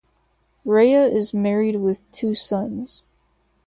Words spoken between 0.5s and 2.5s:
Rhea is married with two